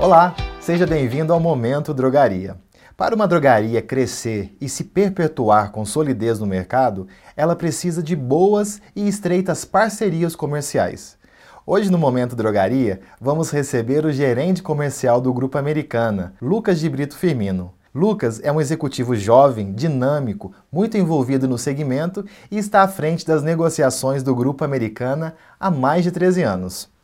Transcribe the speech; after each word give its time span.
Olá, 0.00 0.32
seja 0.60 0.86
bem-vindo 0.86 1.32
ao 1.32 1.40
Momento 1.40 1.92
Drogaria. 1.92 2.56
Para 2.96 3.16
uma 3.16 3.26
drogaria 3.26 3.82
crescer 3.82 4.56
e 4.60 4.68
se 4.68 4.84
perpetuar 4.84 5.72
com 5.72 5.84
solidez 5.84 6.38
no 6.38 6.46
mercado, 6.46 7.08
ela 7.36 7.56
precisa 7.56 8.00
de 8.00 8.14
boas 8.14 8.80
e 8.94 9.08
estreitas 9.08 9.64
parcerias 9.64 10.36
comerciais. 10.36 11.18
Hoje 11.66 11.90
no 11.90 11.98
Momento 11.98 12.36
Drogaria, 12.36 13.00
vamos 13.20 13.50
receber 13.50 14.04
o 14.04 14.12
gerente 14.12 14.62
comercial 14.62 15.20
do 15.20 15.34
Grupo 15.34 15.58
Americana, 15.58 16.32
Lucas 16.40 16.78
de 16.78 16.88
Brito 16.88 17.16
Firmino. 17.16 17.74
Lucas 17.92 18.40
é 18.44 18.52
um 18.52 18.60
executivo 18.60 19.16
jovem, 19.16 19.72
dinâmico, 19.72 20.52
muito 20.70 20.96
envolvido 20.96 21.48
no 21.48 21.58
segmento 21.58 22.24
e 22.52 22.56
está 22.56 22.82
à 22.82 22.88
frente 22.88 23.26
das 23.26 23.42
negociações 23.42 24.22
do 24.22 24.32
Grupo 24.32 24.64
Americana 24.64 25.34
há 25.58 25.72
mais 25.72 26.04
de 26.04 26.12
13 26.12 26.44
anos. 26.44 26.97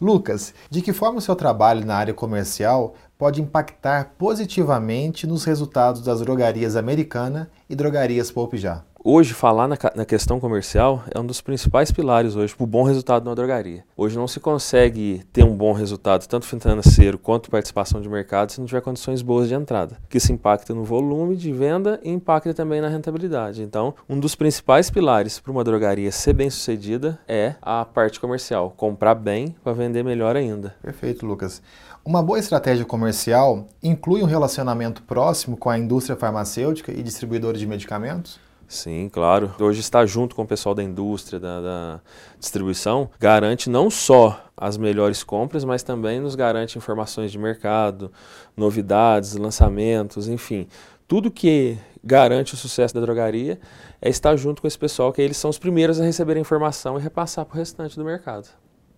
Lucas, 0.00 0.54
de 0.70 0.80
que 0.80 0.94
forma 0.94 1.18
o 1.18 1.20
seu 1.20 1.36
trabalho 1.36 1.84
na 1.84 1.94
área 1.94 2.14
comercial 2.14 2.94
pode 3.18 3.42
impactar 3.42 4.14
positivamente 4.16 5.26
nos 5.26 5.44
resultados 5.44 6.00
das 6.02 6.20
drogarias 6.20 6.74
Americana 6.74 7.50
e 7.68 7.76
drogarias 7.76 8.30
Poupe 8.30 8.56
Já? 8.56 8.82
Hoje, 9.02 9.32
falar 9.32 9.66
na, 9.66 9.78
na, 9.96 10.04
questão 10.04 10.38
comercial 10.38 11.02
é 11.10 11.18
um 11.18 11.24
dos 11.24 11.40
principais 11.40 11.90
pilares 11.90 12.36
hoje 12.36 12.54
para 12.54 12.64
o 12.64 12.66
bom 12.66 12.82
resultado 12.82 13.24
numa 13.24 13.34
drogaria. 13.34 13.82
Hoje 13.96 14.18
não 14.18 14.28
se 14.28 14.38
consegue 14.38 15.22
ter 15.32 15.42
um 15.42 15.56
bom 15.56 15.72
resultado, 15.72 16.26
tanto 16.26 16.44
financeiro 16.44 17.18
quanto 17.18 17.50
participação 17.50 18.02
de 18.02 18.10
mercado, 18.10 18.52
se 18.52 18.60
não 18.60 18.66
tiver 18.66 18.82
condições 18.82 19.22
boas 19.22 19.48
de 19.48 19.54
entrada, 19.54 19.96
que 20.06 20.18
isso 20.18 20.30
impacta 20.30 20.74
no 20.74 20.84
volume 20.84 21.34
de 21.34 21.50
venda 21.50 21.98
e 22.02 22.10
impacta 22.10 22.52
também 22.52 22.82
na 22.82 22.88
rentabilidade. 22.88 23.62
Então, 23.62 23.94
um 24.06 24.20
dos 24.20 24.34
principais 24.34 24.90
pilares 24.90 25.40
para 25.40 25.50
uma 25.50 25.64
drogaria 25.64 26.12
ser 26.12 26.34
bem 26.34 26.50
sucedida 26.50 27.18
é 27.26 27.54
a 27.62 27.86
parte 27.86 28.20
comercial, 28.20 28.74
comprar 28.76 29.14
bem 29.14 29.56
para 29.64 29.72
vender 29.72 30.02
melhor 30.02 30.36
ainda. 30.36 30.74
Perfeito, 30.82 31.24
Lucas. 31.24 31.62
Uma 32.04 32.22
boa 32.22 32.38
estratégia 32.38 32.84
comercial 32.84 33.66
inclui 33.82 34.22
um 34.22 34.26
relacionamento 34.26 35.02
próximo 35.04 35.56
com 35.56 35.70
a 35.70 35.78
indústria 35.78 36.16
farmacêutica 36.16 36.92
e 36.92 37.02
distribuidores 37.02 37.58
de 37.58 37.66
medicamentos? 37.66 38.49
Sim, 38.70 39.08
claro. 39.08 39.52
Hoje 39.58 39.80
estar 39.80 40.06
junto 40.06 40.36
com 40.36 40.42
o 40.42 40.46
pessoal 40.46 40.76
da 40.76 40.82
indústria, 40.82 41.40
da, 41.40 41.60
da, 41.60 42.00
distribuição, 42.38 43.10
garante 43.18 43.68
não 43.68 43.90
só 43.90 44.44
as 44.56 44.76
melhores 44.76 45.24
compras, 45.24 45.64
mas 45.64 45.82
também 45.82 46.20
nos 46.20 46.36
garante 46.36 46.78
informações 46.78 47.32
de 47.32 47.38
mercado, 47.38 48.12
novidades, 48.56 49.34
lançamentos, 49.34 50.28
enfim. 50.28 50.68
Tudo 51.08 51.32
que 51.32 51.76
garante 52.02 52.54
o 52.54 52.56
sucesso 52.56 52.94
da 52.94 53.00
drogaria 53.00 53.58
é 54.00 54.08
estar 54.08 54.36
junto 54.36 54.62
com 54.62 54.68
esse 54.68 54.78
pessoal, 54.78 55.12
que 55.12 55.20
eles 55.20 55.36
são 55.36 55.50
os 55.50 55.58
primeiros 55.58 56.00
a 56.00 56.04
receber 56.04 56.36
a 56.36 56.40
informação 56.40 56.96
e 56.96 57.02
repassar 57.02 57.44
para 57.44 57.56
o 57.56 57.58
restante 57.58 57.96
do 57.96 58.04
mercado. 58.04 58.46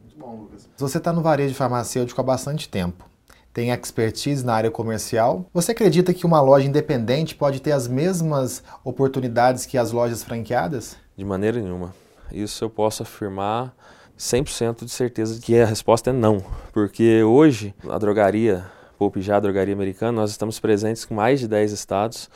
Muito 0.03 0.19
bom, 0.19 0.37
Lucas. 0.37 0.69
Você 0.77 0.99
está 0.99 1.15
no 1.15 1.23
varejo 1.23 1.55
farmacêutico 1.55 2.21
há 2.21 2.25
bastante 2.25 2.69
tempo 2.69 3.11
tem 3.53 3.71
expertise 3.71 4.45
na 4.45 4.55
área 4.55 4.71
comercial. 4.71 5.47
Você 5.53 5.73
acredita 5.73 6.15
que 6.15 6.25
uma 6.25 6.41
loja 6.41 6.67
independente 6.67 7.35
pode 7.35 7.61
ter 7.61 7.73
as 7.73 7.87
mesmas 7.87 8.63
oportunidades 8.85 9.67
que 9.67 9.77
as 9.77 9.93
lojas 9.93 10.23
franqueadas? 10.23 10.97
De 11.17 11.25
maneira 11.25 11.61
nenhuma. 11.61 11.95
Isso 12.31 12.65
eu 12.65 12.71
posso 12.71 13.03
afirmar 13.03 13.75
100% 14.19 14.85
de 14.85 14.91
certeza 14.91 15.41
que 15.41 15.59
a 15.59 15.67
resposta 15.67 16.11
é 16.11 16.13
não, 16.13 16.43
porque 16.73 17.23
hoje 17.23 17.75
a 17.89 17.99
drogaria, 17.99 18.65
Poupe 18.99 19.21
já 19.21 19.37
a 19.37 19.41
drogaria 19.41 19.75
americana, 19.75 20.13
nós 20.13 20.31
estamos 20.31 20.61
presentes 20.61 21.07
em 21.11 21.15
mais 21.15 21.41
de 21.41 21.49
10 21.49 21.73
estados. 21.73 22.31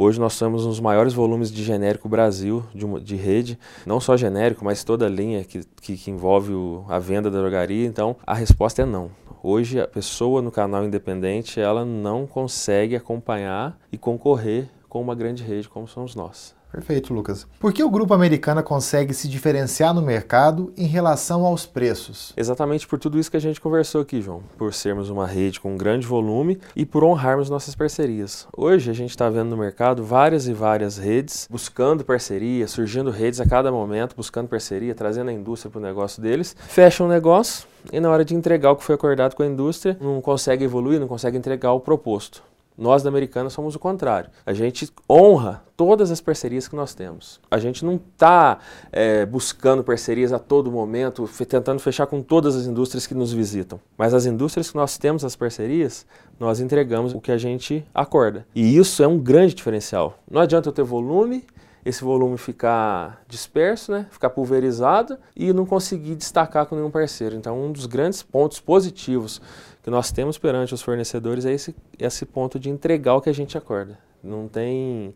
Hoje 0.00 0.20
nós 0.20 0.34
somos 0.34 0.64
um 0.64 0.68
dos 0.68 0.78
maiores 0.78 1.12
volumes 1.12 1.50
de 1.50 1.64
genérico 1.64 2.08
Brasil, 2.08 2.64
de, 2.72 2.86
de 3.00 3.16
rede, 3.16 3.58
não 3.84 3.98
só 3.98 4.16
genérico, 4.16 4.64
mas 4.64 4.84
toda 4.84 5.06
a 5.06 5.08
linha 5.08 5.42
que, 5.42 5.64
que, 5.82 5.96
que 5.96 6.08
envolve 6.08 6.52
o, 6.52 6.84
a 6.88 7.00
venda 7.00 7.28
da 7.28 7.40
drogaria. 7.40 7.84
Então, 7.84 8.14
a 8.24 8.32
resposta 8.32 8.82
é 8.82 8.86
não. 8.86 9.10
Hoje, 9.42 9.80
a 9.80 9.88
pessoa 9.88 10.40
no 10.40 10.52
canal 10.52 10.84
independente, 10.84 11.60
ela 11.60 11.84
não 11.84 12.28
consegue 12.28 12.94
acompanhar 12.94 13.76
e 13.90 13.98
concorrer 13.98 14.68
com 14.88 15.00
uma 15.00 15.16
grande 15.16 15.42
rede 15.42 15.68
como 15.68 15.88
somos 15.88 16.14
nós. 16.14 16.54
Perfeito, 16.70 17.14
Lucas. 17.14 17.46
Por 17.58 17.72
que 17.72 17.82
o 17.82 17.90
grupo 17.90 18.12
Americana 18.12 18.62
consegue 18.62 19.14
se 19.14 19.26
diferenciar 19.26 19.94
no 19.94 20.02
mercado 20.02 20.72
em 20.76 20.86
relação 20.86 21.46
aos 21.46 21.64
preços? 21.64 22.32
Exatamente 22.36 22.86
por 22.86 22.98
tudo 22.98 23.18
isso 23.18 23.30
que 23.30 23.36
a 23.36 23.40
gente 23.40 23.60
conversou 23.60 24.02
aqui, 24.02 24.20
João. 24.20 24.42
Por 24.56 24.74
sermos 24.74 25.08
uma 25.08 25.26
rede 25.26 25.58
com 25.58 25.72
um 25.72 25.78
grande 25.78 26.06
volume 26.06 26.58
e 26.76 26.84
por 26.84 27.02
honrarmos 27.02 27.48
nossas 27.48 27.74
parcerias. 27.74 28.46
Hoje 28.54 28.90
a 28.90 28.94
gente 28.94 29.10
está 29.10 29.30
vendo 29.30 29.48
no 29.48 29.56
mercado 29.56 30.04
várias 30.04 30.46
e 30.46 30.52
várias 30.52 30.98
redes 30.98 31.48
buscando 31.50 32.04
parceria, 32.04 32.68
surgindo 32.68 33.10
redes 33.10 33.40
a 33.40 33.46
cada 33.46 33.72
momento, 33.72 34.14
buscando 34.14 34.48
parceria, 34.48 34.94
trazendo 34.94 35.30
a 35.30 35.32
indústria 35.32 35.70
para 35.70 35.78
o 35.78 35.82
negócio 35.82 36.22
deles. 36.22 36.54
Fecham 36.68 37.06
um 37.06 37.10
negócio 37.10 37.66
e 37.92 37.98
na 37.98 38.10
hora 38.10 38.24
de 38.24 38.34
entregar 38.34 38.72
o 38.72 38.76
que 38.76 38.84
foi 38.84 38.94
acordado 38.94 39.34
com 39.34 39.42
a 39.42 39.46
indústria, 39.46 39.96
não 40.00 40.20
consegue 40.20 40.64
evoluir, 40.64 41.00
não 41.00 41.08
consegue 41.08 41.38
entregar 41.38 41.72
o 41.72 41.80
proposto. 41.80 42.42
Nós 42.78 43.02
da 43.02 43.08
Americana 43.08 43.50
somos 43.50 43.74
o 43.74 43.78
contrário. 43.78 44.30
A 44.46 44.52
gente 44.52 44.88
honra 45.10 45.64
todas 45.76 46.12
as 46.12 46.20
parcerias 46.20 46.68
que 46.68 46.76
nós 46.76 46.94
temos. 46.94 47.40
A 47.50 47.58
gente 47.58 47.84
não 47.84 47.96
está 47.96 48.58
é, 48.92 49.26
buscando 49.26 49.82
parcerias 49.82 50.32
a 50.32 50.38
todo 50.38 50.70
momento, 50.70 51.28
tentando 51.48 51.80
fechar 51.80 52.06
com 52.06 52.22
todas 52.22 52.54
as 52.54 52.66
indústrias 52.66 53.04
que 53.04 53.14
nos 53.14 53.32
visitam. 53.32 53.80
Mas 53.96 54.14
as 54.14 54.26
indústrias 54.26 54.70
que 54.70 54.76
nós 54.76 54.96
temos 54.96 55.24
as 55.24 55.34
parcerias, 55.34 56.06
nós 56.38 56.60
entregamos 56.60 57.12
o 57.12 57.20
que 57.20 57.32
a 57.32 57.38
gente 57.38 57.84
acorda. 57.92 58.46
E 58.54 58.76
isso 58.78 59.02
é 59.02 59.08
um 59.08 59.18
grande 59.18 59.54
diferencial. 59.54 60.16
Não 60.30 60.40
adianta 60.40 60.68
eu 60.68 60.72
ter 60.72 60.84
volume 60.84 61.44
esse 61.88 62.04
volume 62.04 62.36
ficar 62.36 63.22
disperso, 63.26 63.90
né, 63.92 64.06
ficar 64.10 64.28
pulverizado 64.28 65.18
e 65.34 65.54
não 65.54 65.64
conseguir 65.64 66.14
destacar 66.16 66.66
com 66.66 66.76
nenhum 66.76 66.90
parceiro. 66.90 67.34
Então, 67.34 67.58
um 67.58 67.72
dos 67.72 67.86
grandes 67.86 68.22
pontos 68.22 68.60
positivos 68.60 69.40
que 69.82 69.88
nós 69.88 70.12
temos 70.12 70.36
perante 70.36 70.74
os 70.74 70.82
fornecedores 70.82 71.46
é 71.46 71.52
esse, 71.52 71.74
esse 71.98 72.26
ponto 72.26 72.58
de 72.58 72.68
entregar 72.68 73.14
o 73.14 73.22
que 73.22 73.30
a 73.30 73.34
gente 73.34 73.56
acorda. 73.56 73.98
Não 74.22 74.46
tem 74.46 75.14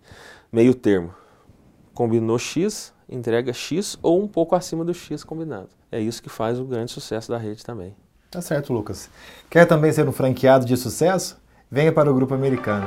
meio 0.50 0.75
termo. 0.75 1.15
Combinou 1.93 2.38
X, 2.38 2.94
entrega 3.06 3.53
X 3.53 3.99
ou 4.03 4.22
um 4.22 4.27
pouco 4.27 4.55
acima 4.55 4.82
do 4.82 4.94
X 4.94 5.22
combinado. 5.22 5.69
É 5.91 6.00
isso 6.00 6.22
que 6.22 6.31
faz 6.31 6.59
o 6.59 6.65
grande 6.65 6.91
sucesso 6.91 7.31
da 7.31 7.37
rede 7.37 7.62
também. 7.62 7.94
Tá 8.31 8.41
certo, 8.41 8.72
Lucas. 8.72 9.11
Quer 9.50 9.66
também 9.66 9.93
ser 9.93 10.09
um 10.09 10.12
franqueado 10.12 10.65
de 10.65 10.75
sucesso? 10.78 11.38
Venha 11.71 11.93
para 11.93 12.11
o 12.11 12.15
Grupo 12.15 12.32
Americano. 12.32 12.87